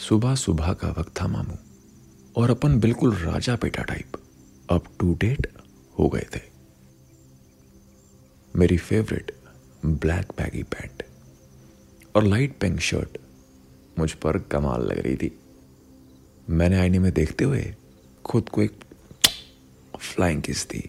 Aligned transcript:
सुबह 0.00 0.34
सुबह 0.34 0.72
का 0.72 0.88
वक्त 0.90 1.12
था 1.20 1.26
मामू, 1.28 1.56
और 2.36 2.50
अपन 2.50 2.78
बिल्कुल 2.80 3.14
राजा 3.16 3.54
बेटा 3.54 3.82
टाइप 3.82 4.16
अप 4.68 4.84
टू 5.00 5.14
डेट 5.20 5.46
हो 5.96 6.08
गए 6.08 6.26
थे। 6.36 6.40
मेरी 8.54 8.76
फेवरेट 8.78 9.32
ब्लैक 9.84 10.32
बैगी 10.38 10.62
पैंट 10.72 11.02
और 12.14 12.24
लाइट 12.24 12.58
पिंक 12.60 12.80
शर्ट 12.80 13.18
मुझ 13.98 14.12
पर 14.14 14.38
कमाल 14.50 14.82
लग 14.82 14.98
रही 14.98 15.16
थी। 15.16 15.30
मैंने 16.50 16.78
आईने 16.78 16.98
में 16.98 17.12
देखते 17.12 17.44
हुए 17.44 17.62
खुद 18.24 18.48
को 18.48 18.62
एक 18.62 18.84
फ्लाइंग 19.98 20.42
किस 20.42 20.68
दी 20.68 20.82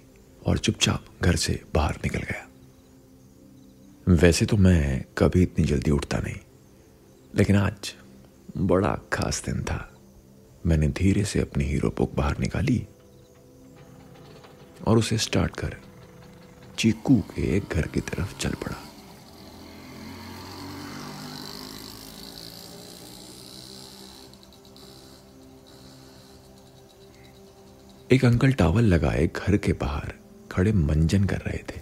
और 0.46 0.58
चुपचाप 0.58 1.06
घर 1.22 1.36
से 1.36 1.62
बाहर 1.76 1.98
निकल 2.04 2.20
गया। 2.22 2.48
वैसे 4.08 4.46
तो 4.46 4.58
मैं 4.58 5.04
कभी 5.18 5.42
इतनी 5.44 5.66
जल्दी 5.66 5.92
उठता 5.92 6.18
नहीं, 6.18 6.40
लेकिन 7.34 7.56
आज 7.56 7.94
बड़ा 8.58 9.00
खास 9.14 9.44
दिन 9.46 9.64
था। 9.64 9.88
मैंने 10.66 10.88
धीरे 10.88 11.24
से 11.26 11.40
अपनी 11.40 11.64
हीरो 11.64 11.90
बुक 11.90 12.14
बाहर 12.16 12.38
निकाली 12.38 12.88
और 14.88 14.98
उसे 14.98 15.18
स्टार्ट 15.18 15.56
कर 15.56 15.76
चीकू 16.80 17.16
के 17.20 17.60
घर 17.60 17.88
की 17.88 18.00
तरफ़ 18.00 18.38
चल 18.38 18.54
पड़ा। 18.54 18.78
एक 28.12 28.26
अंकल 28.26 28.52
टावल 28.52 28.84
लगाए 28.84 29.28
घर 29.28 29.58
के 29.58 29.74
बाहर 29.74 30.14
खड़े 30.52 30.72
मंजन 30.72 31.24
कर 31.24 31.38
रहे 31.38 31.58
थे। 31.58 31.80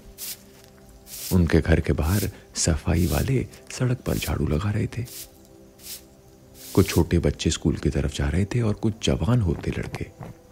उनके 1.34 1.62
घर 1.62 1.80
के 1.80 1.94
बाहर 1.94 2.30
सफ़ाई 2.56 3.08
वाले 3.08 3.48
सड़क 3.72 3.98
पर 3.98 4.18
झाड़ू 4.18 4.48
लगा 4.48 4.72
रहे 4.72 4.88
थे। 4.88 5.29
कुछ 6.80 6.90
छोटे 6.90 7.20
बच्चे 7.20 7.50
स्कूल 7.50 7.76
की 7.76 7.90
तरफ़ 7.90 8.16
जा 8.16 8.30
रहे 8.30 8.46
थे 8.46 8.62
और 8.62 8.74
कुछ 8.74 8.94
जवान 9.04 9.42
होते 9.42 9.72
लड़के 9.72 10.06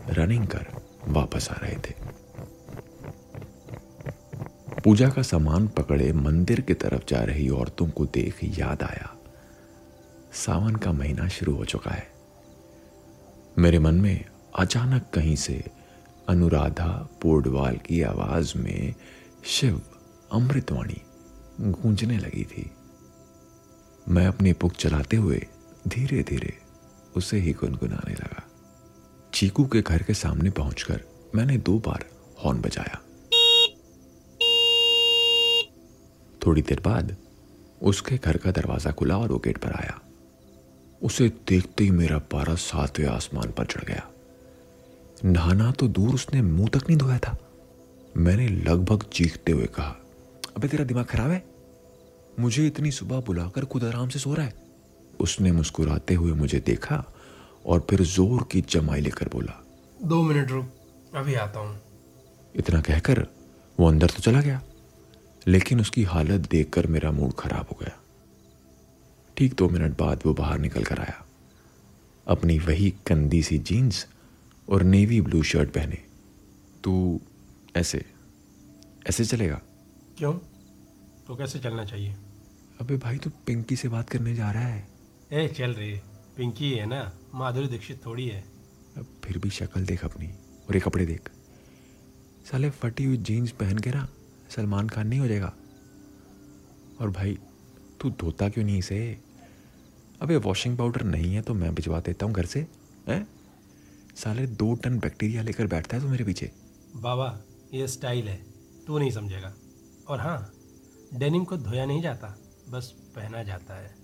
रनिंग 0.10 0.48
कर 0.48 0.68
वापस 1.08 1.50
आ 1.52 1.54
रहे 1.54 1.76
थे। 1.76 1.94
पूजा 4.84 5.10
का 5.10 5.22
सामान 5.22 5.68
पकड़े 5.68 6.14
मंदिर 6.14 6.62
की 6.62 6.74
तरफ़ 6.74 7.04
जा 7.10 7.24
रही 7.24 7.50
औरतों 7.50 7.90
को 7.90 8.06
देख 8.06 8.40
याद 8.44 8.84
आया। 8.84 9.18
सावन 10.34 10.76
का 10.76 10.92
महीना 10.92 11.28
शुरू 11.28 11.56
हो 11.56 11.66
चुका 11.66 11.92
है। 11.92 12.12
मेरे 13.58 13.80
मन 13.80 13.96
में 13.96 14.26
अचानक 14.56 15.06
कहीं 15.14 15.36
से 15.36 15.64
अनुराधा 16.30 17.10
पोडवाल 17.22 17.78
की 17.78 18.02
आवाज़ 18.02 18.58
में 18.58 18.94
शिव 19.46 19.82
अमृतवाणी 20.32 21.02
गूंजने 21.62 22.18
लगी 22.18 22.44
थी। 22.44 22.72
मैं 24.10 24.28
अपनी 24.28 24.54
पुक 24.54 24.74
चलाते 24.74 25.18
हुए 25.18 25.48
धीरे 25.88 26.24
धीरे 26.24 26.54
उसे 27.16 27.38
ही 27.38 27.52
गुनगुनाने 27.54 28.14
लगा। 28.14 28.44
चीकू 29.34 29.66
के 29.66 29.82
घर 29.82 30.04
के 30.04 30.14
सामने 30.14 30.50
पहुंचकर 30.50 31.02
मैंने 31.36 31.58
दो 31.58 31.78
बार 31.80 32.06
हॉर्न 32.44 32.62
बजाया। 32.62 33.02
थोड़ी 36.46 36.62
देर 36.62 36.80
बाद 36.80 37.16
उसके 37.82 38.18
घर 38.18 38.38
का 38.38 38.52
दरवाज़ा 38.52 38.92
खुला 38.92 39.18
और 39.18 39.32
वो 39.32 39.38
गेट 39.38 39.58
पर 39.58 39.72
आया। 39.72 40.00
उसे 41.02 41.30
देखते 41.30 41.84
ही 41.84 41.92
मेरा 41.92 42.18
पारा 42.18 42.56
सातवें 42.56 43.08
आसमान 43.08 43.52
पर 43.52 43.66
चढ़ 43.66 43.84
गया। 43.84 44.08
नहाना 45.26 45.72
तो 45.72 45.88
दूर 45.88 46.14
उसने 46.14 46.42
मुँह 46.42 46.70
तक 46.70 46.88
नहीं 46.90 46.98
धोया 46.98 47.18
था। 47.18 47.38
मैंने 48.18 48.48
लगभग 48.48 49.04
चीखते 49.04 49.52
हुए 49.52 49.66
कहा, 49.66 49.96
अबे 50.58 50.68
तेरा 50.68 50.86
दिमाग 50.86 51.06
खराब 51.06 51.32
है? 51.32 51.44
मुझे 52.40 52.68
इतनी 52.68 52.92
सुबह 52.92 53.20
बुलाकर 53.20 53.66
खुद 53.66 53.84
आराम 53.84 54.10
से 54.10 54.20
सो 54.20 54.34
रहा 54.34 54.46
है। 54.46 54.67
उसने 55.20 55.52
मुस्कुराते 55.52 56.14
हुए 56.14 56.32
मुझे 56.34 56.60
देखा 56.66 57.04
और 57.66 57.86
फिर 57.90 58.02
ज़ोर 58.06 58.48
की 58.52 58.62
जमाई 58.70 59.02
लेकर 59.02 59.30
बोला 59.30 59.62
दो 60.04 60.22
मिनट 60.24 60.52
रुक 60.52 61.16
अभी 61.16 61.36
आता 61.36 61.60
हूँ। 61.60 61.80
इतना 62.56 62.82
कहकर 62.82 63.26
वो 63.78 63.88
अंदर 63.88 64.10
तो 64.10 64.22
चला 64.22 64.42
गया 64.42 64.62
लेकिन 65.48 65.82
उसकी 65.82 66.04
हालत 66.06 66.50
देखकर 66.52 66.88
मेरा 66.88 67.12
मूड 67.12 67.34
खराब 67.40 67.68
हो 67.72 67.78
गया। 67.82 67.96
ठीक 69.38 69.54
दो 69.54 69.70
मिनट 69.70 69.98
बाद 69.98 70.22
वो 70.26 70.34
बाहर 70.34 70.60
निकल 70.60 70.84
कर 70.84 71.00
आया 71.00 71.24
अपनी 72.28 72.58
वही 72.60 72.90
कंदी 73.08 73.42
सी 73.44 73.58
जीन्स 73.60 74.06
और 74.68 74.84
नेवी 74.84 75.22
ब्लू 75.22 75.42
शर्ट 75.44 75.70
पहने। 75.70 75.98
तू 76.84 77.20
ऐसे 77.76 78.04
ऐसे 79.08 79.26
चलेगा? 79.26 79.62
क्यों? 80.18 80.34
तो 81.28 81.36
कैसे 81.36 81.60
चलना 81.60 81.86
चाहिए? 81.86 82.16
अबे 82.82 82.98
भाई 82.98 83.18
तू 83.18 83.30
तो 83.30 83.38
पिंकी 83.46 83.76
से 83.76 83.88
बात 83.88 84.10
करने 84.10 84.36
जा 84.36 84.52
रहा 84.52 84.64
है। 84.64 84.88
ए 85.32 85.48
चल 85.48 85.72
रही 85.72 85.96
पिंकी 86.38 86.72
है 86.72 86.86
ना 86.86 87.00
माधुरी 87.36 87.68
दीक्षित 87.68 88.06
थोड़ी 88.06 88.28
है। 88.28 88.44
अब 88.98 89.06
फिर 89.24 89.38
भी 89.38 89.50
शक्ल 89.50 89.86
देख 89.86 90.04
अपनी 90.06 90.28
और 90.68 90.76
ये 90.76 90.80
कपड़े 90.80 91.06
देख। 91.06 91.30
साले 92.52 92.70
फटी 92.70 93.04
हुई 93.04 93.18
जीन्स 93.18 93.52
पहन 93.52 93.78
के 93.78 93.92
ना 93.92 94.08
सलमान 94.50 94.90
खान 94.90 95.08
नहीं 95.08 95.20
हो 95.20 95.28
जाएगा। 95.28 95.54
और 97.02 97.10
भाई 97.10 97.38
तू 98.02 98.10
धोता 98.10 98.50
क्यों 98.50 98.66
नहीं 98.66 98.78
इसे? 98.80 99.18
अबे 100.22 100.38
वॉशिंग 100.38 100.78
पाउडर 100.78 101.04
नहीं 101.04 101.34
है 101.34 101.42
तो 101.42 101.54
मैं 101.54 101.74
भिजवा 101.76 102.00
देता 102.00 102.26
हूँ 102.26 102.34
घर 102.34 102.46
से 102.46 102.66
हैं? 103.08 103.28
साले 104.16 104.48
दो 104.48 104.74
टन 104.76 105.00
बैक्टीरिया 105.00 105.42
लेकर 105.42 105.68
बैठता 105.68 105.98
है 105.98 106.04
तो 106.04 106.10
मेरे 106.10 106.24
पीछे। 106.24 106.52
बाबा 106.96 107.28
ये 107.74 107.88
स्टाइल 107.88 108.28
है 108.28 108.40
तू 108.88 108.98
नहीं 109.00 109.12
समझेगा। 109.12 109.54
और 110.08 110.20
हाँ 110.20 110.54
डेनिम 111.14 111.44
को 111.44 111.58
धोया 111.58 111.86
नहीं 111.86 112.02
जाता 112.02 112.36
बस 112.70 112.94
पहना 113.16 113.44
जाता 113.44 113.82
है। 113.82 113.96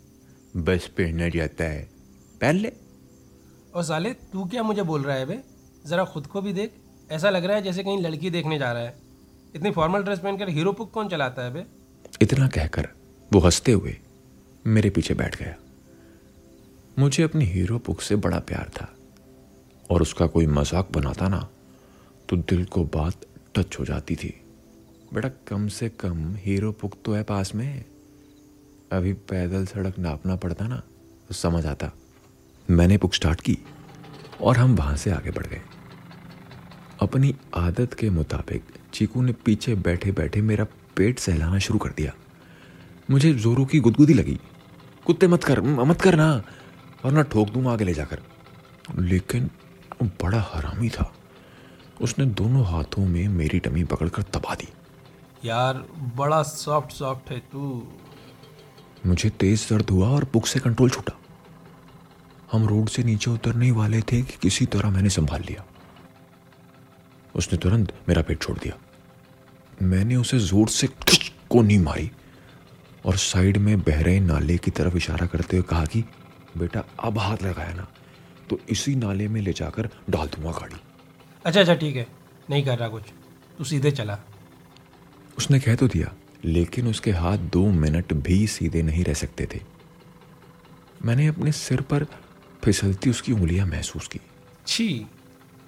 बस 0.54 0.88
पहना 0.88 1.28
जाता 1.30 1.64
है। 1.64 1.82
पहन 2.42 2.56
ले 2.56 2.72
और 3.76 3.84
साले 3.84 4.14
तू 4.14 4.46
क्या 4.46 4.64
मुझे 4.64 4.84
बोल 4.84 5.04
रहा 5.04 5.16
है 5.16 5.26
बे? 5.26 5.40
ज़रा 5.86 6.04
खुद 6.06 6.28
को 6.28 6.42
भी 6.42 6.54
देख। 6.54 6.72
ऐसा 7.12 7.30
लग 7.30 7.46
रहा 7.46 7.56
है 7.56 7.62
जैसे 7.62 7.84
कहीं 7.84 8.02
लड़की 8.02 8.30
देखने 8.30 8.58
जा 8.60 8.72
रहा 8.72 8.82
है। 8.82 8.96
इतनी 9.56 9.72
फॉर्मल 9.72 10.04
ड्रेस 10.04 10.20
पहनकर 10.20 10.50
हीरो 10.50 10.74
पुक 10.74 10.92
कौन 10.92 11.10
चलाता 11.10 11.44
है 11.44 11.54
बे? 11.54 11.66
इतना 12.22 12.48
कहकर 12.48 12.88
वो 13.32 13.40
हँसते 13.40 13.72
हुए 13.72 13.96
मेरे 14.68 14.90
पीछे 14.90 15.14
बैठ 15.14 15.38
गया। 15.40 15.56
मुझे 17.00 17.24
अपनी 17.24 17.46
हीरो 17.46 17.78
पुक 17.78 18.02
से 18.02 18.16
बड़ा 18.16 18.40
प्यार 18.40 18.70
था। 18.70 18.94
और 19.90 20.02
उसका 20.02 20.28
कोई 20.28 20.48
मज़ाक 20.48 20.92
बनाता 20.92 21.28
ना 21.28 21.48
तो 22.30 22.38
दिल 22.38 22.66
को 22.66 22.84
बात 22.84 23.26
टच 23.56 23.80
हो 23.80 23.86
जाती 23.86 24.16
थी। 24.16 24.34
बेटा 25.14 25.30
कम 25.48 25.68
से 25.68 25.90
कम 25.90 26.36
हीरो 26.36 26.72
पुक 26.72 26.96
तो 27.06 27.14
है 27.14 27.24
पास 27.24 27.54
में। 27.56 27.86
अभी 28.94 29.14
पैदल 29.14 29.66
सड़क 29.66 30.00
नापना 30.00 30.36
पड़ता 30.36 30.68
ना 30.68 30.76
तो 31.28 31.34
समझ 31.34 31.66
आता। 31.66 31.92
मैंने 32.70 32.98
बुक 32.98 33.14
स्टार्ट 33.14 33.42
की 33.42 33.58
और 34.42 34.58
हम 34.58 34.76
वहाँ 34.76 34.96
से 34.98 35.12
आगे 35.12 35.32
बढ़ 35.32 35.46
गए। 35.46 35.62
अपनी 37.02 37.36
आदत 37.56 37.94
के 37.94 38.10
मुताबिक 38.10 38.64
चीकू 38.94 39.22
ने 39.22 39.34
पीछे 39.46 39.76
बैठे 39.76 40.12
बैठे 40.12 40.42
मेरा 40.42 40.66
पेट 40.96 41.20
सहलाना 41.20 41.60
शुरू 41.60 41.80
कर 41.80 41.90
दिया। 41.90 42.14
मुझे 43.12 43.34
जोरों 43.34 43.66
की 43.66 43.80
गुदगुदी 43.80 44.14
लगी। 44.14 44.40
कुत्ते 45.06 45.28
मत 45.28 45.44
कर 45.44 45.62
मत 45.62 46.02
कर 46.02 46.16
ना 46.16 46.44
वरना 47.06 47.22
ठोक 47.22 47.50
दूँगा 47.50 47.72
आगे 47.72 47.86
ले 47.86 47.94
जाकर। 47.94 48.22
लेकिन 49.00 49.50
बड़ा 50.04 50.42
हरामी 50.54 50.90
था। 50.90 51.14
उसने 52.02 52.26
दोनों 52.26 52.66
हाथों 52.66 53.06
में 53.06 53.28
मेरी 53.28 53.60
टमी 53.60 53.84
पकड़कर 53.84 54.24
दबा 54.24 54.56
दी। 54.56 54.70
यार, 55.46 55.74
बड़ा 56.16 56.44
सॉफ्ट 56.44 56.92
सॉफ्ट 56.92 57.32
है 57.32 57.40
तू। 57.40 57.88
मुझे 59.06 59.30
तेज 59.30 59.68
दर्द 59.70 59.90
हुआ 59.90 60.08
और 60.08 60.24
बुक 60.34 60.48
से 60.48 60.60
कंट्रोल 60.60 60.90
छूटा। 60.90 61.18
हम 62.52 62.68
रोड 62.68 62.90
से 62.90 63.04
नीचे 63.04 63.32
उतरने 63.32 63.66
ही 63.66 63.72
वाले 63.72 64.02
थे 64.02 64.22
कि 64.22 64.38
किसी 64.42 64.66
तरह 64.66 64.90
मैंने 64.90 65.10
संभाल 65.10 65.42
लिया। 65.42 65.66
उसने 67.36 67.58
तुरंत 67.58 67.94
मेरा 68.10 68.22
पेट 68.22 68.42
छोड़ 68.42 68.58
दिया। 68.58 68.78
मैंने 69.82 70.16
उसे 70.16 70.40
ज़ोर 70.40 70.70
से 70.70 70.88
को 70.88 71.62
नहीं 71.62 71.80
मारी 71.80 72.10
और 73.06 73.16
साइड 73.18 73.58
में 73.58 73.80
बह 73.82 74.02
रहे 74.02 74.20
नाले 74.20 74.58
की 74.58 74.72
तरफ़ 74.72 74.98
इशारा 74.98 75.26
करते 75.28 75.58
हुए 75.58 75.66
कहा 75.70 75.86
कि 75.86 76.04
बेटा 76.58 76.84
अब 77.00 77.18
हाथ 77.18 77.44
लगाया 77.44 77.74
ना 77.74 77.88
तो 78.50 78.60
इसी 78.70 78.96
नाले 78.96 79.28
में 79.28 79.42
ले 79.42 79.54
जाकर 79.54 79.90
डाल 80.10 80.28
दूँगा 80.28 80.52
गाड़ी। 80.52 80.76
अच्छा 81.46 81.60
अच्छा 81.60 81.76
ठीक 81.76 81.96
है। 81.96 82.08
नहीं 82.50 82.64
कर 82.66 82.78
रहा 82.78 82.88
कुछ। 82.90 83.04
तू 83.58 83.64
सीधे 83.64 83.92
चला। 83.92 84.18
उसने 85.38 85.60
कह 85.60 85.76
तो 85.76 85.88
दिया। 85.88 86.14
लेकिन 86.46 86.88
उसके 86.88 87.12
हाथ 87.12 87.38
दो 87.38 87.66
मिनट 87.72 88.14
भी 88.14 88.46
सीधे 88.48 88.82
नहीं 88.82 89.04
रह 89.04 89.14
सकते 89.14 89.48
थे। 89.54 89.60
मैंने 91.06 91.28
अपने 91.28 91.52
सिर 91.52 91.82
पर 91.82 92.06
फिसलती 92.64 93.10
उसकी 93.10 93.32
उंगलियाँ 93.32 93.68
महसूस 93.68 94.08
की। 94.08 94.20
छी 94.68 95.06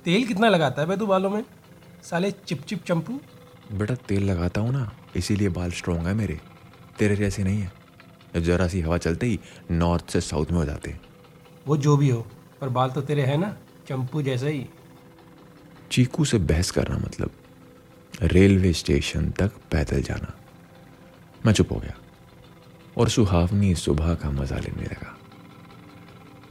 तेल 0.05 0.25
कितना 0.27 0.49
लगाता 0.49 0.81
है 0.81 0.97
तू 0.97 1.05
बालों 1.05 1.29
में? 1.29 1.43
साले 2.03 2.31
चिप 2.31 2.61
चिप 2.61 2.83
चंपू। 2.83 3.19
बेटा 3.71 3.95
तेल 3.95 4.23
लगाता 4.23 4.61
हूँ 4.61 4.71
ना 4.73 4.91
इसीलिए 5.15 5.49
बाल 5.49 5.71
स्ट्रॉन्ग 5.71 6.07
है 6.07 6.13
मेरे। 6.13 6.39
तेरे 6.99 7.15
जैसे 7.15 7.43
नहीं 7.43 7.59
है। 7.59 7.71
जरा 8.35 8.67
सी 8.67 8.81
हवा 8.81 8.97
चलते 8.97 9.25
ही 9.25 9.39
नॉर्थ 9.71 10.09
से 10.09 10.21
साउथ 10.21 10.45
में 10.45 10.57
हो 10.57 10.65
जाते 10.65 10.91
हैं। 10.91 11.01
वो 11.67 11.77
जो 11.77 11.97
भी 11.97 12.09
हो 12.09 12.21
पर 12.61 12.69
बाल 12.69 12.89
तो 12.91 13.01
तेरे 13.01 13.21
हैं 13.21 13.37
ना 13.37 13.55
चंपू 13.87 14.21
जैसा 14.21 14.47
ही। 14.47 14.65
चीकू 15.91 16.25
से 16.25 16.37
बहस 16.37 16.71
करना 16.71 16.97
मतलब 16.97 17.31
रेलवे 18.21 18.73
स्टेशन 18.73 19.29
तक 19.31 19.51
पैदल 19.71 20.01
जाना। 20.01 20.33
मैं 21.45 21.53
चुप 21.53 21.71
हो 21.71 21.79
गया 21.79 21.93
और 22.97 23.09
सुहावनी 23.09 23.75
सुबह 23.75 24.13
का 24.15 24.31
मज़ा 24.31 24.57
लेने 24.57 24.83
लगा। 24.83 25.17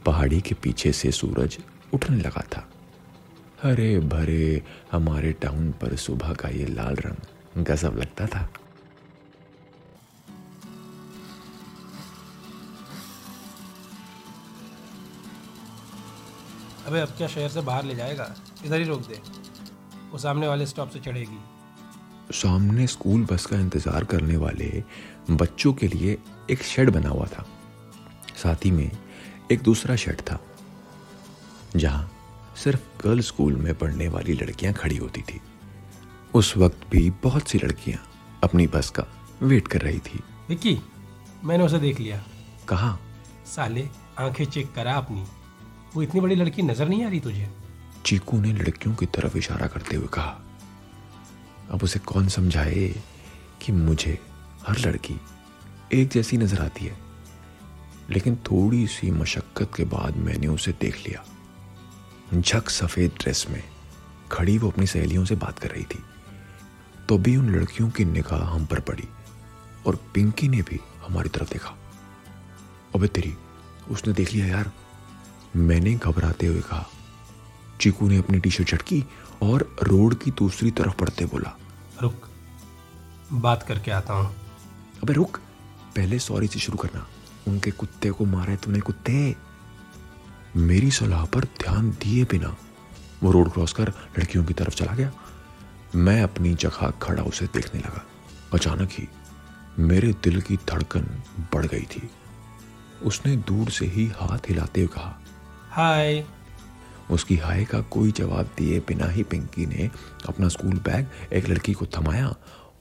पहाड़ी 0.05 0.41
के 0.41 0.55
पीछे 0.55 0.91
से 0.91 1.11
सूरज 1.11 1.57
उठने 1.93 2.17
लगा 2.17 2.41
था। 2.41 2.69
हरे 3.63 3.99
भरे, 3.99 4.63
हमारे 4.91 5.31
टाउन 5.31 5.71
पर 5.71 5.95
सुबह 5.95 6.33
का 6.33 6.49
ये 6.49 6.65
लाल 6.65 6.95
रंग 6.95 7.65
गजब 7.65 7.97
लगता 7.97 8.27
था। 8.27 8.49
अबे 16.87 16.99
अब 16.99 17.07
क्या 17.07 17.27
शहर 17.27 17.49
से 17.49 17.61
बाहर 17.61 17.83
ले 17.83 17.95
जाएगा? 17.95 18.35
इधर 18.65 18.79
ही 18.79 18.85
रोक 18.85 19.07
दे। 19.07 19.21
वो 20.11 20.17
सामने 20.17 20.47
वाले 20.47 20.65
स्टॉप 20.65 20.89
से 20.89 20.99
चढ़ेगी। 20.99 21.54
सामने 22.33 22.87
स्कूल 22.87 23.25
बस 23.31 23.45
का 23.45 23.59
इंतज़ार 23.59 24.03
करने 24.03 24.37
वाले 24.37 24.83
बच्चों 25.31 25.73
के 25.73 25.87
लिए 25.87 26.17
एक 26.51 26.63
शेड 26.63 26.89
बना 26.89 27.09
हुआ 27.09 27.25
था। 27.25 27.45
साथ 28.35 28.65
ही 28.65 28.71
में 28.71 28.91
एक 29.51 29.61
दूसरा 29.61 29.95
शेड 29.95 30.21
था 30.21 30.39
जहाँ 31.75 32.09
सिर्फ़ 32.55 32.81
गर्ल 33.03 33.19
स्कूल 33.19 33.55
में 33.55 33.73
पढ़ने 33.75 34.07
वाली 34.07 34.33
लड़कियाँ 34.33 34.73
खड़ी 34.73 34.97
होती 34.97 35.21
थी। 35.21 35.39
उस 36.33 36.55
वक्त 36.57 36.87
भी 36.91 37.09
बहुत 37.23 37.47
सी 37.47 37.57
लड़कियाँ 37.57 37.99
अपनी 38.43 38.67
बस 38.67 38.89
का 38.89 39.05
वेट 39.41 39.67
कर 39.67 39.81
रही 39.81 39.99
थी। 39.99 40.19
विक्की 40.49 40.77
मैंने 41.43 41.63
उसे 41.63 41.79
देख 41.79 41.99
लिया। 41.99 42.23
कहा? 42.67 42.97
साले 43.45 43.87
आँखें 44.19 44.45
चेक 44.45 44.73
करा 44.73 44.93
अपनी। 44.93 45.25
वो 45.95 46.01
इतनी 46.01 46.21
बड़ी 46.21 46.35
लड़की 46.35 46.61
नज़र 46.61 46.87
नहीं 46.87 47.03
आ 47.05 47.09
रही 47.09 47.19
तुझे? 47.19 47.49
चीकू 48.05 48.39
ने 48.41 48.51
लड़कियों 48.53 48.95
की 48.95 49.05
तरफ़ 49.05 49.37
इशारा 49.37 49.67
करते 49.67 49.95
हुए 49.95 50.07
कहा 50.07 50.39
अब 51.71 51.83
उसे 51.83 51.99
कौन 51.99 52.27
समझाए 52.27 52.95
कि 53.61 53.71
मुझे 53.71 54.19
हर 54.67 54.77
लड़की 54.77 55.15
एक 55.93 56.09
जैसी 56.09 56.37
नज़र 56.37 56.61
आती 56.61 56.85
है? 56.85 56.97
लेकिन 58.09 58.35
थोड़ी 58.35 58.87
सी 58.87 59.11
मशक्कत 59.11 59.71
के 59.77 59.83
बाद 59.83 60.17
मैंने 60.17 60.47
उसे 60.47 60.71
देख 60.71 61.07
लिया। 61.07 61.25
झक 62.41 62.69
सफ़ेद 62.69 63.11
ड्रेस 63.11 63.45
में 63.49 63.63
खड़ी 64.31 64.57
वो 64.57 64.71
अपनी 64.71 64.87
सहेलियों 64.87 65.25
से 65.25 65.35
बात 65.35 65.59
कर 65.59 65.69
रही 65.69 65.83
थी। 65.83 66.03
तो 67.09 67.17
भी 67.17 67.37
उन 67.37 67.55
लड़कियों 67.55 67.89
की 67.89 68.05
निगाह 68.05 68.39
हम 68.39 68.65
पर 68.65 68.79
पड़ी 68.79 69.07
और 69.87 69.95
पिंकी 69.95 70.47
ने 70.47 70.61
भी 70.61 70.79
हमारी 71.07 71.29
तरफ़ 71.29 71.49
देखा। 71.49 71.75
अबे 72.95 73.07
तेरी, 73.07 73.33
उसने 73.89 74.13
देख 74.13 74.33
लिया 74.33 74.45
यार? 74.45 74.71
मैंने 75.55 75.93
घबराते 75.93 76.47
हुए 76.47 76.61
कहा 76.61 76.89
चीकू 77.81 78.07
ने 78.07 78.17
अपनी 78.17 78.39
टी 78.39 78.49
शर्ट 78.49 78.69
झटकी 78.69 79.03
और 79.41 79.75
रोड 79.83 80.15
की 80.19 80.31
दूसरी 80.31 80.71
तरफ़ 80.71 80.95
पड़ते 80.95 81.25
बोला 81.25 81.57
रुक 82.01 82.29
बात 83.33 83.63
करके 83.63 83.91
आता 83.91 84.13
हूँ। 84.13 84.35
अबे 85.03 85.13
रुक 85.13 85.37
पहले 85.95 86.19
सॉरी 86.19 86.47
से 86.47 86.59
शुरू 86.59 86.77
करना। 86.77 87.07
उनके 87.47 87.71
कुत्ते 87.71 88.09
को 88.09 88.25
मारा 88.25 88.51
है 88.51 88.57
तूने 88.57 88.79
कुत्ते। 88.79 89.35
मेरी 90.55 90.91
सलाह 90.91 91.25
पर 91.25 91.45
ध्यान 91.59 91.89
दिए 91.91 92.23
बिना 92.23 92.55
वो 93.23 93.31
रोड 93.31 93.51
क्रॉस 93.53 93.73
कर 93.73 93.89
लड़कियों 94.17 94.43
की 94.45 94.53
तरफ़ 94.53 94.75
चला 94.75 94.95
गया। 94.95 95.11
मैं 95.95 96.21
अपनी 96.23 96.53
जगह 96.55 96.91
खड़ा 97.01 97.23
उसे 97.23 97.45
देखने 97.45 97.79
लगा। 97.79 98.05
अचानक 98.53 98.89
ही 98.91 99.07
मेरे 99.79 100.13
दिल 100.23 100.41
की 100.41 100.55
धड़कन 100.69 101.07
बढ़ 101.53 101.65
गई 101.65 101.85
थी। 101.91 102.09
उसने 103.03 103.35
दूर 103.37 103.69
से 103.69 103.85
ही 103.85 104.05
हाथ 104.17 104.49
हिलाते 104.49 104.81
हुए 104.81 104.87
कहा 104.87 105.19
हाय 105.71 106.25
उसकी 107.11 107.35
हाय 107.35 107.65
का 107.65 107.81
कोई 107.81 108.11
जवाब 108.11 108.49
दिए 108.57 108.79
बिना 108.79 109.05
ही 109.05 109.23
पिंकी 109.23 109.65
ने 109.65 109.89
अपना 110.27 110.47
स्कूल 110.47 110.73
बैग 110.73 111.33
एक 111.33 111.49
लड़की 111.49 111.73
को 111.73 111.85
थमाया 111.85 112.35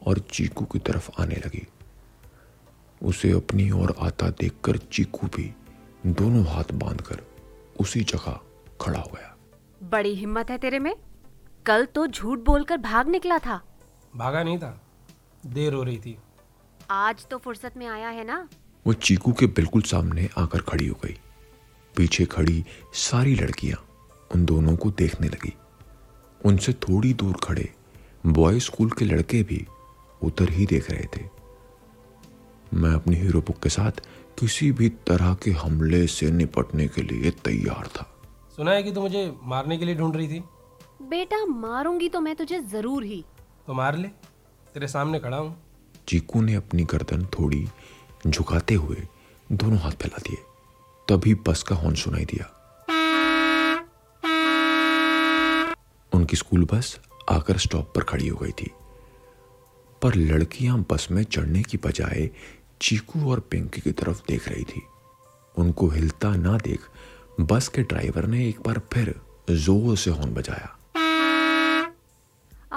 और 0.06 0.18
चीकू 0.18 0.64
की 0.64 0.78
तरफ़ 0.78 1.10
आने 1.20 1.34
लगी। 1.34 1.66
उसे 3.02 3.30
अपनी 3.30 3.70
ओर 3.70 3.94
आता 4.00 4.28
देखकर 4.30 4.76
चीकू 4.76 5.26
भी 5.26 5.54
दोनों 6.06 6.44
हाथ 6.46 6.72
बांधकर 6.72 7.20
उसी 7.80 8.00
जगह 8.00 8.40
खड़ा 8.80 8.98
हो 8.98 9.10
गया 9.14 9.36
बड़ी 9.82 10.14
हिम्मत 10.14 10.50
है 10.50 10.58
तेरे 10.58 10.78
में? 10.78 10.96
कल 11.66 11.84
तो 11.84 12.06
झूठ 12.06 12.38
बोलकर 12.38 12.76
भाग 12.76 13.08
निकला 13.08 13.38
था। 13.38 13.60
भागा 14.16 14.42
नहीं 14.42 14.58
था। 14.58 14.80
देर 15.46 15.74
हो 15.74 15.82
रही 15.82 15.98
थी। 15.98 16.18
आज 16.90 17.26
तो 17.26 17.38
फुर्सत 17.38 17.76
में 17.76 17.86
आया 17.86 18.08
है 18.08 18.24
ना? 18.24 18.48
वो 18.86 18.92
चीकू 18.92 19.32
के 19.32 19.46
बिल्कुल 19.46 19.82
सामने 19.82 20.28
आकर 20.38 20.60
खड़ी 20.60 20.86
हो 20.86 20.98
गई। 21.04 21.18
पीछे 21.96 22.24
खड़ी 22.24 22.64
सारी 22.94 23.34
लड़कियाँ 23.34 23.84
उन 24.30 24.44
दोनों 24.44 24.76
को 24.76 24.90
देखने 24.90 25.28
लगी। 25.28 25.52
उनसे 26.40 26.72
थोड़ी 26.72 27.12
दूर 27.14 27.36
खड़े 27.44 27.68
बॉय 28.26 28.60
स्कूल 28.60 28.90
के 28.90 29.04
लड़के 29.04 29.42
भी 29.42 29.66
उधर 30.22 30.50
ही 30.50 30.66
देख 30.66 30.90
रहे 30.90 31.06
थे। 31.16 31.22
मैं 32.74 32.90
अपनी 32.90 33.16
हीरो 33.16 33.40
बुक 33.40 33.58
के 33.58 33.68
साथ 33.68 34.00
किसी 34.38 34.70
भी 34.72 34.88
तरह 34.88 35.34
के 35.34 35.50
हमले 35.50 36.06
से 36.06 36.30
निपटने 36.30 36.88
के 36.88 37.02
लिए 37.02 37.30
तैयार 37.44 37.86
था। 37.86 38.06
सुना 38.56 38.70
है 38.70 38.82
कि 38.82 38.92
तू 38.92 39.00
मुझे 39.00 39.32
मारने 39.42 39.78
के 39.78 39.84
लिए 39.84 39.94
ढूंढ 39.94 40.16
रही 40.16 40.28
थी? 40.28 40.42
बेटा 41.02 41.44
मारूँगी 41.46 42.08
तो 42.08 42.20
मैं 42.20 42.34
तुझे 42.36 42.60
ज़रूर 42.62 43.04
ही। 43.04 43.24
तो 43.66 43.74
मार 43.74 43.96
ले 43.96 44.08
तेरे 44.74 44.88
सामने 44.88 45.18
खड़ा 45.20 45.36
हूँ। 45.36 45.56
चीकू 46.08 46.42
ने 46.42 46.54
अपनी 46.54 46.84
गर्दन 46.84 47.24
थोड़ी 47.38 47.66
झुकाते 48.26 48.74
हुए 48.74 49.06
दोनों 49.52 49.78
हाथ 49.78 49.92
फैला 49.92 50.18
दिए। 50.18 50.36
तभी 51.08 51.34
बस 51.48 51.62
का 51.62 51.76
हॉर्न 51.76 51.94
सुनाई 51.94 52.24
दिया। 52.24 52.50
उनकी 56.14 56.36
स्कूल 56.36 56.64
बस 56.72 56.98
आकर 57.30 57.58
स्टॉप 57.58 57.92
पर 57.94 58.02
खड़ी 58.04 58.28
हो 58.28 58.36
गई 58.38 58.52
थी। 58.52 58.70
पर 60.02 60.14
लड़कियाँ 60.14 60.78
बस 60.90 61.08
में 61.10 61.22
चढ़ने 61.24 61.62
की 61.62 61.76
बजाय 61.84 62.28
चीकू 62.80 63.30
और 63.30 63.40
पिंकी 63.40 63.80
की 63.80 63.92
तरफ़ 63.92 64.22
देख 64.28 64.48
रही 64.48 64.64
थी। 64.64 64.82
उनको 65.54 65.88
हिलता 65.88 66.34
ना 66.36 66.56
देख 66.58 66.88
बस 67.42 67.68
के 67.68 67.82
ड्राइवर 67.82 68.26
ने 68.26 68.48
एक 68.48 68.60
बार 68.60 68.80
फिर 68.92 69.14
ज़ोर 69.50 69.96
से 69.96 70.10
हॉर्न 70.10 70.34
बजाया। 70.34 70.76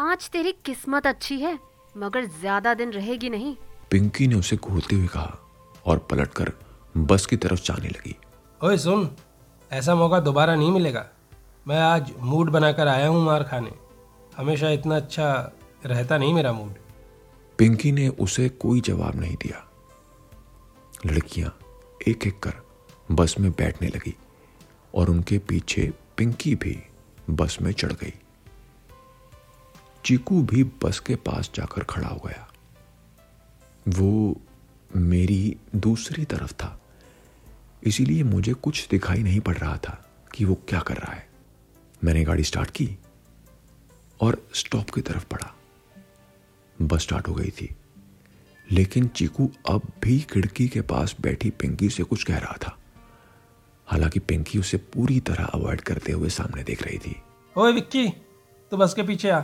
आज 0.03 0.29
तेरी 0.29 0.51
किस्मत 0.65 1.07
अच्छी 1.07 1.39
है 1.39 1.57
मगर 1.95 2.25
ज़्यादा 2.39 2.73
दिन 2.73 2.91
रहेगी 2.91 3.29
नहीं। 3.29 3.55
पिंकी 3.91 4.27
ने 4.27 4.35
उसे 4.35 4.55
घूरते 4.55 4.95
हुए 4.95 5.07
कहा 5.07 5.37
और 5.85 5.97
पलटकर 6.11 6.51
बस 6.97 7.25
की 7.25 7.37
तरफ़ 7.37 7.63
जाने 7.63 7.89
लगी। 7.89 8.15
ओए 8.61 8.77
सुन 8.77 9.09
ऐसा 9.71 9.95
मौका 9.95 10.19
दोबारा 10.19 10.55
नहीं 10.55 10.71
मिलेगा। 10.71 11.05
मैं 11.67 11.79
आज 11.79 12.11
मूड 12.19 12.49
बनाकर 12.49 12.87
आया 12.87 13.07
हूँ 13.07 13.23
मार 13.25 13.43
खाने। 13.43 13.71
हमेशा 14.37 14.69
इतना 14.69 14.95
अच्छा 14.95 15.31
रहता 15.85 16.17
नहीं 16.17 16.33
मेरा 16.33 16.53
मूड 16.53 16.75
पिंकी 17.59 17.91
ने 17.91 18.07
उसे 18.07 18.47
कोई 18.49 18.81
जवाब 18.81 19.15
नहीं 19.15 19.35
दिया। 19.35 19.63
लड़कियाँ 21.05 21.51
एक 22.07 22.27
एक 22.27 22.39
कर 22.39 22.53
बस 23.11 23.35
में 23.39 23.51
बैठने 23.51 23.87
लगी 23.87 24.15
और 24.95 25.09
उनके 25.09 25.39
पीछे 25.39 25.91
पिंकी 26.17 26.55
भी 26.55 26.77
बस 27.29 27.57
में 27.61 27.71
चढ़ 27.71 27.93
गई। 27.93 28.13
चीकू 30.05 30.41
भी 30.43 30.63
बस 30.83 30.99
के 30.99 31.15
पास 31.15 31.51
जाकर 31.55 31.83
खड़ा 31.83 32.07
हो 32.07 32.21
गया। 32.25 32.47
वो 33.87 34.41
मेरी 34.95 35.57
दूसरी 35.75 36.25
तरफ़ 36.25 36.53
था, 36.53 36.79
इसीलिए 37.83 38.23
मुझे 38.23 38.53
कुछ 38.53 38.87
दिखाई 38.89 39.23
नहीं 39.23 39.39
पड़ 39.39 39.57
रहा 39.57 39.77
था 39.77 40.03
कि 40.35 40.45
वो 40.45 40.61
क्या 40.69 40.79
कर 40.79 40.97
रहा 40.97 41.13
है। 41.13 41.26
मैंने 42.03 42.23
गाड़ी 42.23 42.43
स्टार्ट 42.43 42.69
की 42.69 42.97
और 44.21 44.49
स्टॉप 44.53 44.89
की 44.89 45.01
तरफ़ 45.01 45.25
पड़ा। 45.25 45.55
बस 46.81 47.01
स्टार्ट 47.01 47.27
हो 47.27 47.33
गई 47.33 47.49
थी। 47.49 47.75
लेकिन 48.71 49.07
चीकू 49.07 49.51
अब 49.69 49.81
भी 50.03 50.19
खिड़की 50.19 50.67
के 50.67 50.81
पास 50.81 51.15
बैठी 51.21 51.49
पिंकी 51.49 51.89
से 51.89 52.03
कुछ 52.03 52.23
कह 52.23 52.37
रहा 52.37 52.57
था। 52.61 52.77
हालाँकि 53.85 54.19
पिंकी 54.19 54.59
उसे 54.59 54.77
पूरी 54.77 55.19
तरह 55.19 55.45
अवॉइड 55.45 55.81
करते 55.81 56.11
हुए 56.11 56.29
सामने 56.29 56.63
देख 56.63 56.83
रही 56.83 56.97
थी। 56.97 57.21
ओए 57.57 57.73
विक्की 57.73 58.09
तू 58.71 58.77
बस 58.77 58.93
के 58.93 59.03
पीछे 59.03 59.29
आ। 59.29 59.41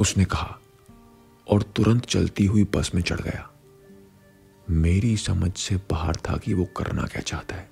उसने 0.00 0.24
कहा 0.24 0.58
और 1.48 1.62
तुरंत 1.62 2.06
चलती 2.06 2.46
हुई 2.46 2.64
बस 2.64 2.90
में 2.94 3.02
चढ़ 3.02 3.20
गया। 3.20 3.50
मेरी 4.70 5.16
समझ 5.16 5.56
से 5.56 5.76
बाहर 5.76 6.16
था 6.16 6.36
कि 6.36 6.54
वो 6.54 6.64
करना 6.64 7.02
क्या 7.02 7.22
चाहता 7.22 7.54
है। 7.56 7.70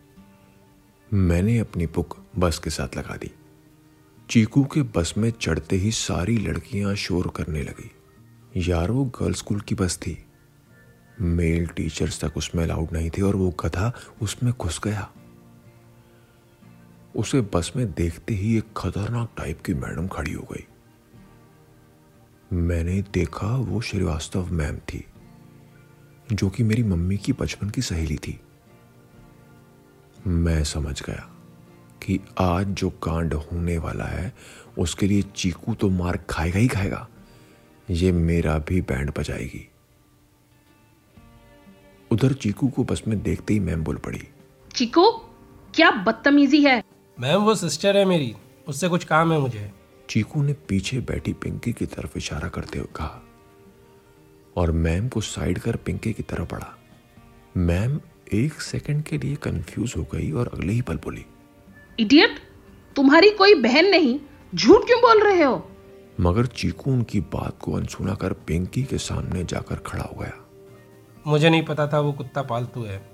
मैंने 1.12 1.58
अपनी 1.58 1.87
बुक 1.87 2.26
बस 2.38 2.58
के 2.58 2.70
साथ 2.70 2.96
लगा 2.96 3.16
दी। 3.16 3.30
चीकू 4.30 4.64
के 4.64 4.82
बस 4.82 5.14
में 5.18 5.30
चढ़ते 5.30 5.76
ही 5.76 5.90
सारी 5.90 6.38
लड़कियाँ 6.38 6.94
शोर 6.94 7.32
करने 7.37 7.62
लगी। 7.62 7.90
यार 8.56 8.90
वो 8.90 9.04
गर्ल 9.04 9.32
स्कूल 9.32 9.61
की 9.61 9.75
बस 9.75 9.97
थी। 9.97 10.26
मेल 11.20 11.66
टीचर्स 11.66 12.25
तक 12.25 12.37
उसमें 12.37 12.64
अलाउड 12.64 12.88
नहीं 12.92 13.11
थे 13.11 13.23
और 13.23 13.37
वो 13.37 13.50
गधा 13.50 13.92
उसमें 14.23 14.52
घुस 14.61 14.80
गया। 14.85 15.11
उसे 17.16 17.40
बस 17.40 17.73
में 17.76 17.92
देखते 17.92 18.35
ही 18.35 18.58
एक 18.58 18.64
खतरनाक 18.76 19.32
टाइप 19.37 19.62
की 19.62 19.75
मैडम 19.75 20.08
खड़ी 20.08 20.32
हो 20.32 20.42
गई। 20.42 20.66
मैंने 22.52 23.02
देखा 23.02 23.56
वो 23.56 23.80
श्रीवास्तव 23.80 24.52
मैम 24.52 24.76
थी, 24.76 25.04
जो 26.32 26.50
कि 26.50 26.62
मेरी 26.62 26.82
मम्मी 26.82 27.16
की 27.16 27.32
बचपन 27.32 27.70
की 27.70 27.82
सहेली 27.82 28.16
थी। 28.16 28.40
मैं 30.26 30.64
समझ 30.64 31.02
गया। 31.02 31.38
कि 32.02 32.21
आज 32.38 32.67
जो 32.67 32.90
कांड 32.90 33.35
होने 33.35 33.78
वाला 33.78 34.05
है 34.05 34.33
उसके 34.78 35.07
लिए 35.07 35.23
चीकू 35.23 35.75
तो 35.75 35.88
मार 35.90 36.17
खाएगा 36.31 36.59
ही 36.59 36.69
खाएगा। 36.69 37.09
ये 37.90 38.12
मेरा 38.12 38.59
भी 38.59 38.81
बैंड 38.81 39.12
बजाएगी। 39.19 39.69
उधर 42.11 42.33
चीकू 42.33 42.69
को 42.69 42.85
बस 42.85 43.02
में 43.09 43.23
देखते 43.23 43.55
ही 43.55 43.61
मैम 43.61 43.85
बोल 43.85 43.97
पड़ी। 43.97 44.23
चीकू 44.75 45.11
क्या 45.75 45.90
बदतमीजी 45.90 46.62
है? 46.64 46.83
मैम 47.21 47.40
वो 47.40 47.55
सिस्टर 47.55 47.97
है 47.97 48.05
मेरी। 48.05 48.35
उससे 48.69 48.88
कुछ 48.88 49.05
काम 49.05 49.33
है 49.33 49.38
मुझे। 49.38 49.73
चीकू 50.11 50.43
ने 50.43 50.52
पीछे 50.52 51.00
बैठी 51.00 51.33
पिंकी 51.33 51.73
की 51.73 51.87
तरफ़ 51.87 52.19
इशारा 52.19 52.49
करते 52.49 52.78
हुए 52.78 52.88
कहा 52.97 53.23
और 54.57 54.73
मैम 54.73 55.09
को 55.09 55.21
साइड 55.21 55.59
कर 55.59 55.76
पिंकी 55.76 56.12
की 56.12 56.23
तरफ़ 56.23 56.49
बढ़ा। 56.52 56.76
मैम 57.57 58.00
एक 58.33 58.61
सेकंड 58.61 59.02
के 59.02 59.19
लिए 59.19 59.37
कंफ्यूज 59.37 59.95
हो 59.97 60.02
गई 60.02 60.31
और 60.33 60.50
अगले 60.55 60.73
ही 60.73 60.83
पल 60.83 60.97
बोली। 60.97 61.25
इडियट 62.00 62.38
तुम्हारी 62.97 63.31
कोई 63.31 63.55
बहन 63.55 63.87
नहीं। 63.87 64.21
झूठ 64.55 64.87
क्यों 64.87 65.00
बोल 65.00 65.23
रहे 65.23 65.43
हो? 65.43 65.71
मगर 66.21 66.47
चीकू 66.47 66.93
उनकी 66.93 67.21
बात 67.21 67.59
को 67.61 67.73
अनसुना 67.73 68.14
कर 68.14 68.33
पिंकी 68.33 68.83
के 68.83 68.99
सामने 68.99 69.45
जाकर 69.45 69.75
खड़ा 69.75 70.05
हो 70.05 70.21
गया। 70.21 70.49
मुझे 71.26 71.50
नहीं 71.50 71.64
पता 71.64 71.87
था 71.87 72.00
वो 72.00 72.12
कुत्ता 72.12 72.43
पालतू 72.43 72.83
है। 72.83 73.11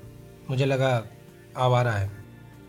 मुझे 0.50 0.64
लगा 0.64 1.06
आवारा 1.56 1.92
है। 1.92 2.10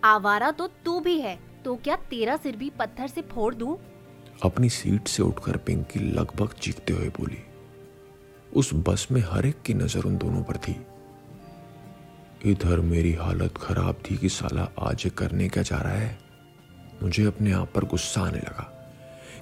आवारा 0.03 0.51
तो 0.51 0.67
तू 0.67 0.99
भी 0.99 1.19
है। 1.19 1.39
तो 1.65 1.75
क्या 1.75 1.95
तेरा 1.95 2.37
सिर 2.37 2.55
भी 2.55 2.69
पत्थर 2.69 3.07
से 3.07 3.21
फोड़ 3.21 3.55
दूँ? 3.55 3.77
अपनी 4.43 4.69
सीट 4.69 5.07
से 5.07 5.23
उठकर 5.23 5.57
पिंकी 5.57 5.99
लगभग 5.99 6.49
चीखते 6.53 6.93
हुए 6.93 7.07
बोली। 7.07 7.43
उस 8.53 8.73
बस 8.73 9.07
में 9.11 9.21
हर 9.21 9.45
एक 9.45 9.61
की 9.61 9.73
नज़र 9.73 10.03
उन 10.03 10.17
दोनों 10.17 10.43
पर 10.43 10.57
थी। 10.57 10.85
इधर 12.45 12.79
मेरी 12.79 13.13
हालत 13.13 13.53
खराब 13.57 13.95
थी 14.11 14.17
कि 14.17 14.29
साला 14.29 14.69
आज 14.79 15.11
करने 15.17 15.49
क्या 15.49 15.63
जा 15.63 15.77
रहा 15.77 15.93
है। 15.93 16.19
मुझे 17.03 17.25
अपने 17.25 17.51
आप 17.51 17.71
पर 17.75 17.83
गुस्सा 17.83 18.21
आने 18.21 18.37
लगा 18.37 18.93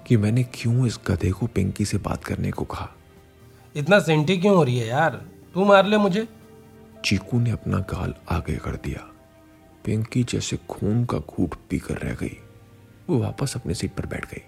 कि 0.07 0.17
मैंने 0.17 0.43
क्यों 0.43 0.87
इस 0.87 0.99
गधे 1.07 1.31
को 1.31 1.47
पिंकी 1.47 1.85
से 1.85 1.97
बात 1.97 2.23
करने 2.23 2.51
को 2.51 2.65
कहा। 2.65 2.89
इतना 3.75 3.99
सेंटी 3.99 4.37
क्यों 4.37 4.55
हो 4.55 4.63
रही 4.63 4.79
है 4.79 4.87
यार? 4.87 5.25
तू 5.53 5.65
मार 5.65 5.85
ले 5.85 5.97
मुझे। 5.97 6.27
चीकू 7.05 7.39
ने 7.39 7.51
अपना 7.51 7.79
गाल 7.79 8.13
आगे 8.29 8.57
कर 8.57 8.75
दिया। 8.75 9.11
पिंकी 9.85 10.23
जैसे 10.23 10.57
खून 10.69 11.05
का 11.05 11.17
घूट 11.17 11.55
पीकर 11.69 11.97
रह 11.97 12.15
गई। 12.15 12.37
वो 13.09 13.19
वापस 13.19 13.55
अपनी 13.55 13.73
सीट 13.73 13.93
पर 13.93 14.05
बैठ 14.05 14.25
गई। 14.25 14.41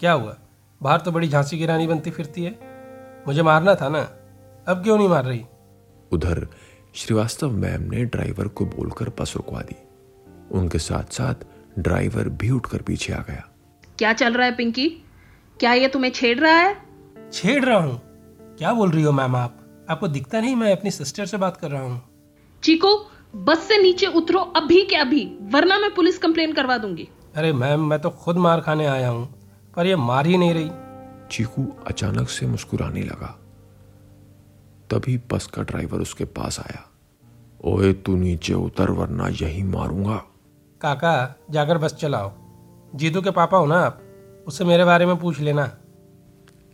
क्या 0.00 0.12
हुआ? 0.12 0.36
बाहर 0.82 1.00
तो 1.00 1.12
बड़ी 1.12 1.28
झांसी 1.28 1.58
की 1.58 1.66
रानी 1.66 1.86
बनती 1.86 2.10
फिरती 2.10 2.44
है। 2.44 2.58
मुझे 3.26 3.42
मारना 3.42 3.74
था 3.74 3.88
ना? 3.88 4.00
अब 4.68 4.82
क्यों 4.84 4.98
नहीं 4.98 5.08
मार 5.08 5.24
रही? 5.24 5.44
उधर 6.12 6.48
श्रीवास्तव 6.96 7.50
मैम 7.50 7.82
ने 7.82 8.04
ड्राइवर 8.04 8.48
को 8.48 8.66
बोलकर 8.66 9.08
बस 9.20 9.32
रुकवा 9.36 9.60
दी। 9.60 9.76
उनके 10.58 10.78
साथ 10.78 11.12
साथ 11.12 11.34
ड्राइवर 11.78 12.28
भी 12.28 12.50
उठकर 12.50 12.82
पीछे 12.82 13.12
आ 13.12 13.18
गया। 13.18 13.48
क्या 13.98 14.12
चल 14.12 14.34
रहा 14.34 14.46
है 14.46 14.56
पिंकी? 14.56 14.88
क्या 15.60 15.72
ये 15.72 15.88
तुम्हें 15.88 16.10
छेड़ 16.10 16.38
रहा 16.38 16.52
है? 16.52 16.76
छेड़ 17.32 17.64
रहा 17.64 17.78
हूँ। 17.78 18.00
क्या 18.58 18.72
बोल 18.72 18.90
रही 18.90 19.02
हो 19.02 19.12
मैम 19.12 19.36
आप? 19.36 19.58
आपको 19.90 20.08
दिखता 20.08 20.40
नहीं 20.40 20.56
मैं 20.56 20.72
अपनी 20.72 20.90
सिस्टर 20.90 21.26
से 21.26 21.36
बात 21.36 21.56
कर 21.56 21.70
रहा 21.70 21.82
हूँ। 21.82 22.02
चीको 22.62 22.96
बस 23.36 23.58
से 23.58 23.82
नीचे 23.82 24.06
उतरो 24.06 24.38
अभी 24.38 24.82
के 24.82 24.96
अभी 24.96 25.24
वरना 25.42 25.78
मैं 25.78 25.94
पुलिस 25.94 26.18
कंप्लेन 26.18 26.52
करवा 26.52 26.78
दूँगी। 26.78 27.08
अरे 27.36 27.52
मैम 27.52 27.88
मैं 27.88 27.98
तो 27.98 28.10
खुद 28.10 28.36
मार 28.36 28.60
खाने 28.60 28.86
आया 28.86 29.08
हूँ 29.08 29.28
पर 29.76 29.86
ये 29.86 29.96
मार 29.96 30.26
ही 30.26 30.36
नहीं 30.36 30.54
रही। 30.54 30.70
चीकू 31.30 31.72
अचानक 31.86 32.28
से 32.28 32.46
मुस्कुराने 32.46 33.02
लगा। 33.02 33.38
तभी 34.90 35.20
बस 35.32 35.46
का 35.46 35.62
ड्राइवर 35.62 36.00
उसके 36.00 36.24
पास 36.24 36.60
आया। 36.60 36.90
ओए 37.64 37.92
तू 37.92 38.16
नीचे 38.16 38.54
उतर 38.54 38.90
वरना 38.90 39.28
यही 39.28 39.62
मारूँगा। 39.62 40.16
काका 40.80 41.36
जाकर 41.50 41.78
बस 41.78 41.94
चलाओ। 41.94 42.32
जीतू 42.94 43.22
के 43.22 43.30
पापा 43.30 43.58
हो 43.58 43.66
ना 43.66 43.76
आप? 43.76 44.02
उससे 44.46 44.64
मेरे 44.64 44.84
बारे 44.84 45.06
में 45.06 45.16
पूछ 45.16 45.40
लेना। 45.40 45.76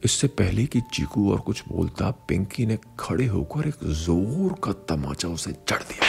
इससे 0.05 0.27
पहले 0.29 0.67
कि 0.67 0.81
चीकू 0.81 1.33
और 1.33 1.41
कुछ 1.41 1.63
बोलता 1.69 2.11
पिंकी 2.11 2.67
ने 2.67 2.79
खड़े 3.01 3.27
होकर 3.27 3.69
एक 3.69 3.85
ज़ोर 3.85 4.55
का 4.65 4.73
तमाचा 4.73 5.29
उसे 5.29 5.53
चढ़ 5.53 5.83
दिया। 5.83 6.09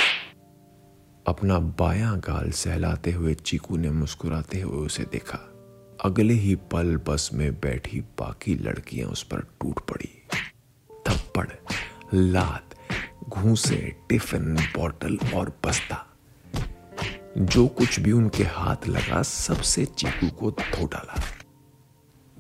अपना 1.27 1.60
बायां 1.60 2.19
गाल 2.19 2.51
सहलाते 2.51 3.12
हुए 3.12 3.33
चीकू 3.33 3.77
ने 3.77 3.91
मुस्कुराते 3.91 4.62
हुए 4.62 4.86
उसे 4.86 5.03
देखा। 5.03 5.39
अगले 6.05 6.33
ही 6.33 6.55
पल 6.55 6.98
बस 7.07 7.29
में 7.33 7.53
बैठी 7.53 8.01
बाकी 8.01 8.55
लड़कियाँ 8.55 9.10
उस 9.10 9.24
पर 9.24 9.39
टूट 9.39 9.79
पड़ी। 9.79 10.10
थप्पड़। 11.07 11.48
लात 12.13 12.75
घूसे, 13.29 13.96
टिफ़िन, 14.10 14.55
बॉटल 14.55 15.17
और 15.36 15.60
बस्ता। 15.65 16.05
जो 17.38 17.67
कुछ 17.67 18.00
भी 18.00 18.12
उनके 18.12 18.43
हाथ 18.43 18.88
लगा, 18.88 19.22
सबसे 19.22 19.86
चीकू 19.86 20.29
को 20.29 20.51
धो 20.51 20.86
डाला। 20.86 21.22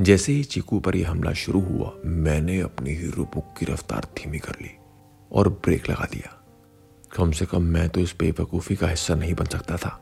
जैसे 0.01 0.31
ही 0.31 0.43
चीकू 0.43 0.79
पर 0.79 0.95
यह 0.95 1.11
हमला 1.11 1.33
शुरू 1.33 1.59
हुआ, 1.59 1.93
मैंने 2.05 2.59
अपनी 2.59 2.91
हीरो 2.91 3.23
बुक 3.23 3.53
की 3.59 3.65
रफ्तार 3.65 4.07
धीमी 4.17 4.39
कर 4.39 4.53
ली 4.61 4.71
और 5.31 5.49
ब्रेक 5.49 5.89
लगा 5.89 6.05
दिया। 6.05 6.43
कम 7.15 7.31
से 7.31 7.45
कम 7.45 7.61
मैं 7.61 7.89
तो 7.89 7.99
इस 7.99 8.15
बेवकूफ़ी 8.19 8.75
का 8.75 8.87
हिस्सा 8.87 9.15
नहीं 9.15 9.33
बन 9.33 9.45
सकता 9.45 9.77
था। 9.77 9.99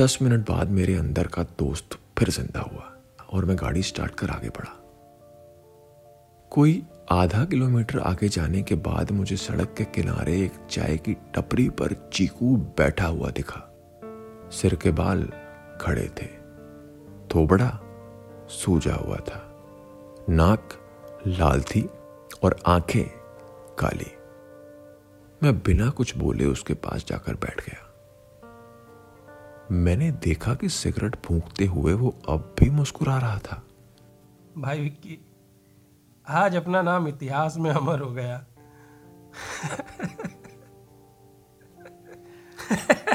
दस 0.00 0.18
मिनट 0.22 0.48
बाद 0.48 0.68
मेरे 0.68 0.94
अंदर 0.94 1.26
का 1.26 1.42
दोस्त 1.42 1.98
फिर 2.18 2.30
ज़िंदा 2.30 2.60
हुआ 2.60 2.92
और 3.30 3.44
मैं 3.44 3.56
गाड़ी 3.56 3.82
स्टार्ट 3.82 4.14
कर 4.14 4.30
आगे 4.30 4.48
बढ़ा। 4.48 4.72
कोई 6.50 6.82
आधा 7.10 7.44
किलोमीटर 7.44 7.98
आगे 7.98 8.28
जाने 8.28 8.62
के 8.62 8.74
बाद 8.74 9.10
मुझे 9.10 9.36
सड़क 9.36 9.74
के 9.78 9.84
किनारे 9.84 10.42
एक 10.42 10.52
चाय 10.70 10.96
की 10.96 11.14
टपरी 11.14 11.70
पर 11.70 12.10
चीकू 12.12 12.56
बैठा 12.56 13.06
हुआ 13.06 13.30
दिखा। 13.30 13.72
सिर 14.52 14.74
के 14.74 14.90
बाल 14.90 15.22
खड़े 15.80 16.08
थे। 16.08 16.26
थोबड़ा 17.34 17.80
सूजा 18.48 18.94
हुआ 18.94 19.16
था। 19.16 19.66
नाक 20.28 20.68
लाल 21.26 21.62
थी 21.62 21.90
और 22.42 22.56
आँखें 22.66 23.04
काली। 23.78 24.12
मैं 25.42 25.58
बिना 25.62 25.90
कुछ 25.90 26.16
बोले 26.16 26.44
उसके 26.44 26.74
पास 26.74 27.04
जाकर 27.06 27.34
बैठ 27.34 27.60
गया। 27.60 27.82
मैंने 29.72 30.10
देखा 30.10 30.54
कि 30.54 30.68
सिगरेट 30.68 31.16
फूंकते 31.16 31.66
हुए 31.66 31.92
वो 31.92 32.18
अब 32.28 32.54
भी 32.60 32.70
मुस्कुरा 32.70 33.18
रहा 33.18 33.38
था। 33.38 33.62
भाई 34.58 34.80
विक्की 34.80 35.26
आज 36.28 36.56
अपना 36.56 36.82
नाम 36.82 37.08
इतिहास 37.08 37.56
में 37.56 37.70
अमर 37.70 38.00
हो 38.00 38.10
गया। 38.10 38.44